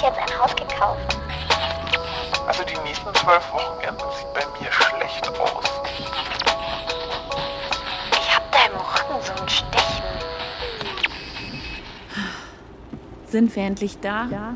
[0.00, 1.18] uns jetzt ein Haus gekauft.
[2.46, 5.64] Also die nächsten zwölf Wochenenden sieht bei mir schlecht aus.
[8.12, 10.04] Ich hab da im Rücken so ein Stechen.
[13.26, 14.26] Sind wir endlich da?
[14.30, 14.54] Ja.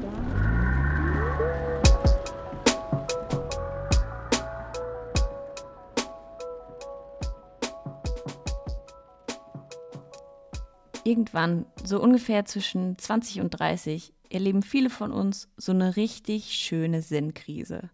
[11.07, 17.03] Irgendwann, so ungefähr zwischen 20 und 30, erleben viele von uns so eine richtig schöne
[17.03, 17.91] Sinnkrise.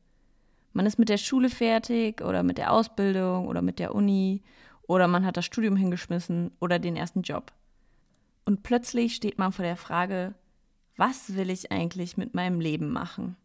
[0.72, 4.42] Man ist mit der Schule fertig oder mit der Ausbildung oder mit der Uni
[4.82, 7.52] oder man hat das Studium hingeschmissen oder den ersten Job.
[8.44, 10.34] Und plötzlich steht man vor der Frage,
[10.96, 13.36] was will ich eigentlich mit meinem Leben machen?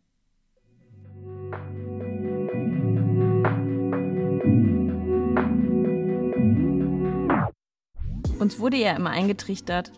[8.39, 9.91] Uns wurde ja immer eingetrichtert,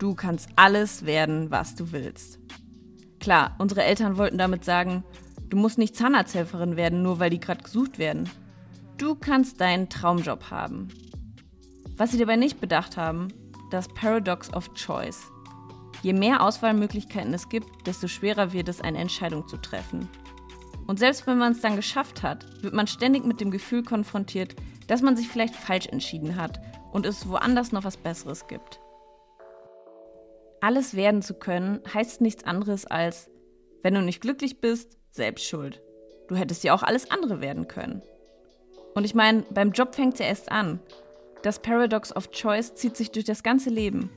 [0.00, 2.40] du kannst alles werden, was du willst.
[3.20, 5.04] Klar, unsere Eltern wollten damit sagen,
[5.50, 8.28] du musst nicht Zahnarzthelferin werden, nur weil die gerade gesucht werden.
[8.96, 10.88] Du kannst deinen Traumjob haben.
[11.96, 13.28] Was sie dabei nicht bedacht haben,
[13.70, 15.22] das Paradox of Choice.
[16.02, 20.08] Je mehr Auswahlmöglichkeiten es gibt, desto schwerer wird es, eine Entscheidung zu treffen.
[20.86, 24.56] Und selbst wenn man es dann geschafft hat, wird man ständig mit dem Gefühl konfrontiert,
[24.86, 26.58] dass man sich vielleicht falsch entschieden hat
[26.90, 28.80] und es woanders noch was Besseres gibt.
[30.60, 33.30] Alles werden zu können heißt nichts anderes als,
[33.82, 35.82] wenn du nicht glücklich bist, selbst schuld.
[36.28, 38.02] Du hättest ja auch alles andere werden können.
[38.94, 40.80] Und ich meine, beim Job fängt es ja erst an.
[41.42, 44.10] Das Paradox of Choice zieht sich durch das ganze Leben.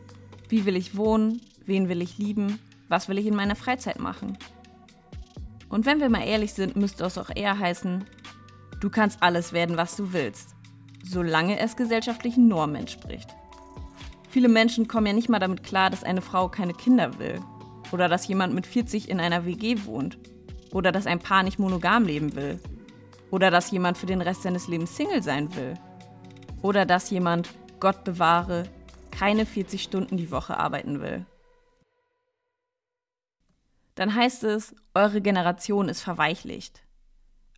[0.50, 1.42] Wie will ich wohnen?
[1.66, 2.60] Wen will ich lieben?
[2.90, 4.38] Was will ich in meiner Freizeit machen?
[5.70, 8.06] Und wenn wir mal ehrlich sind, müsste es auch eher heißen,
[8.82, 10.56] du kannst alles werden, was du willst
[11.04, 13.30] solange es gesellschaftlichen Normen entspricht.
[14.34, 17.40] Viele Menschen kommen ja nicht mal damit klar, dass eine Frau keine Kinder will.
[17.92, 20.18] Oder dass jemand mit 40 in einer WG wohnt.
[20.72, 22.60] Oder dass ein Paar nicht monogam leben will.
[23.30, 25.76] Oder dass jemand für den Rest seines Lebens Single sein will.
[26.64, 28.64] Oder dass jemand, Gott bewahre,
[29.12, 31.28] keine 40 Stunden die Woche arbeiten will.
[33.94, 36.82] Dann heißt es, eure Generation ist verweichlicht.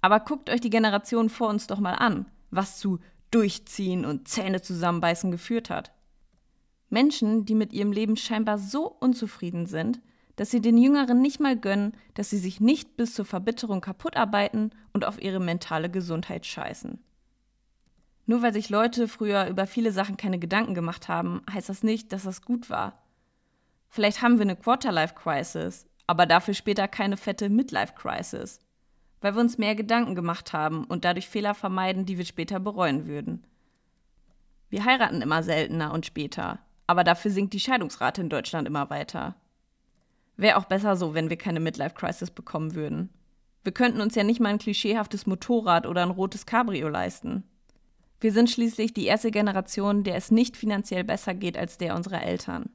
[0.02, 3.00] Aber guckt euch die Generation vor uns doch mal an, was zu
[3.32, 5.95] Durchziehen und Zähne zusammenbeißen geführt hat.
[6.96, 10.02] Menschen, die mit ihrem Leben scheinbar so unzufrieden sind,
[10.36, 14.18] dass sie den Jüngeren nicht mal gönnen, dass sie sich nicht bis zur Verbitterung kaputt
[14.18, 17.00] arbeiten und auf ihre mentale Gesundheit scheißen.
[18.26, 22.12] Nur weil sich Leute früher über viele Sachen keine Gedanken gemacht haben, heißt das nicht,
[22.12, 23.04] dass das gut war.
[23.90, 28.60] Vielleicht haben wir eine Quarterlife-Crisis, aber dafür später keine fette Midlife-Crisis
[29.26, 33.08] weil wir uns mehr Gedanken gemacht haben und dadurch Fehler vermeiden, die wir später bereuen
[33.08, 33.44] würden.
[34.70, 39.36] Wir heiraten immer seltener und später, aber dafür sinkt die Scheidungsrate in Deutschland immer weiter.
[40.38, 43.10] Wäre auch besser so, wenn wir keine Midlife-Crisis bekommen würden.
[43.64, 47.44] Wir könnten uns ja nicht mal ein klischeehaftes Motorrad oder ein rotes Cabrio leisten.
[48.20, 52.24] Wir sind schließlich die erste Generation, der es nicht finanziell besser geht als der unserer
[52.24, 52.70] Eltern.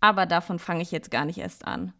[0.00, 1.92] Aber davon fange ich jetzt gar nicht erst an.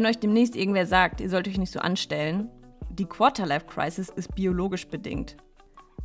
[0.00, 2.48] Wenn euch demnächst irgendwer sagt, ihr sollt euch nicht so anstellen,
[2.88, 5.36] die Quarterlife-Crisis ist biologisch bedingt.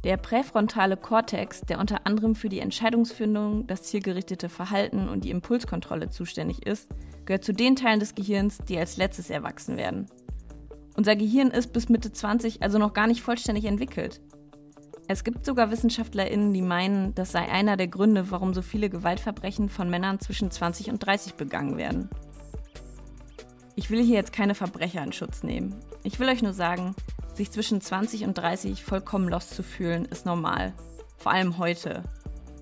[0.03, 6.09] Der präfrontale Kortex, der unter anderem für die Entscheidungsfindung, das zielgerichtete Verhalten und die Impulskontrolle
[6.09, 6.89] zuständig ist,
[7.23, 10.07] gehört zu den Teilen des Gehirns, die als letztes erwachsen werden.
[10.97, 14.19] Unser Gehirn ist bis Mitte 20 also noch gar nicht vollständig entwickelt.
[15.07, 19.69] Es gibt sogar WissenschaftlerInnen, die meinen, das sei einer der Gründe, warum so viele Gewaltverbrechen
[19.69, 22.09] von Männern zwischen 20 und 30 begangen werden.
[23.77, 25.75] Ich will hier jetzt keine Verbrecher in Schutz nehmen.
[26.03, 26.95] Ich will euch nur sagen,
[27.33, 30.73] sich zwischen 20 und 30 vollkommen lost zu fühlen, ist normal.
[31.17, 32.03] Vor allem heute.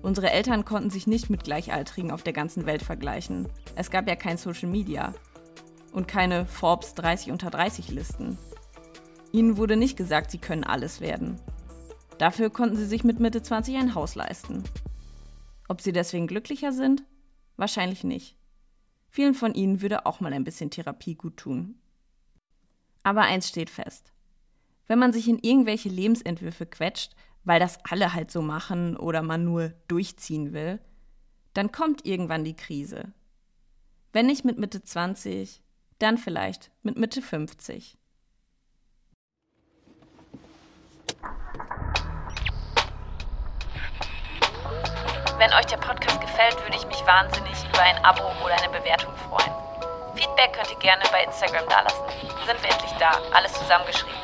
[0.02, 3.48] Unsere Eltern konnten sich nicht mit Gleichaltrigen auf der ganzen Welt vergleichen.
[3.76, 5.14] Es gab ja kein Social Media
[5.92, 8.36] und keine Forbes 30 unter 30 Listen.
[9.30, 11.40] Ihnen wurde nicht gesagt, sie können alles werden.
[12.18, 14.64] Dafür konnten sie sich mit Mitte 20 ein Haus leisten.
[15.68, 17.04] Ob sie deswegen glücklicher sind?
[17.56, 18.36] Wahrscheinlich nicht.
[19.14, 21.76] Vielen von ihnen würde auch mal ein bisschen Therapie gut tun.
[23.04, 24.12] Aber eins steht fest.
[24.88, 27.14] Wenn man sich in irgendwelche Lebensentwürfe quetscht,
[27.44, 30.80] weil das alle halt so machen oder man nur durchziehen will,
[31.52, 33.12] dann kommt irgendwann die Krise.
[34.12, 35.62] Wenn nicht mit Mitte 20,
[36.00, 37.96] dann vielleicht mit Mitte 50.
[45.36, 49.12] Wenn euch der Podcast gefällt, würde ich mich wahnsinnig über ein Abo oder eine Bewertung
[49.28, 49.50] freuen.
[50.14, 52.04] Feedback könnt ihr gerne bei Instagram dalassen.
[52.46, 54.23] Sind wir endlich da, alles zusammengeschrieben.